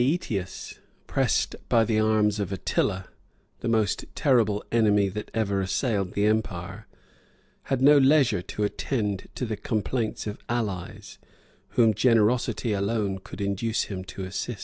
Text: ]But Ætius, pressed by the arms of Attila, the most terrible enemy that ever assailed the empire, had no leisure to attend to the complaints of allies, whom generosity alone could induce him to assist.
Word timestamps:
]But 0.01 0.07
Ætius, 0.07 0.79
pressed 1.05 1.55
by 1.69 1.83
the 1.83 1.99
arms 1.99 2.39
of 2.39 2.51
Attila, 2.51 3.09
the 3.59 3.67
most 3.67 4.05
terrible 4.15 4.63
enemy 4.71 5.09
that 5.09 5.29
ever 5.31 5.61
assailed 5.61 6.13
the 6.15 6.25
empire, 6.25 6.87
had 7.65 7.83
no 7.83 7.99
leisure 7.99 8.41
to 8.41 8.63
attend 8.63 9.29
to 9.35 9.45
the 9.45 9.55
complaints 9.57 10.25
of 10.25 10.39
allies, 10.49 11.19
whom 11.77 11.93
generosity 11.93 12.73
alone 12.73 13.19
could 13.19 13.41
induce 13.41 13.83
him 13.83 14.03
to 14.05 14.23
assist. 14.23 14.59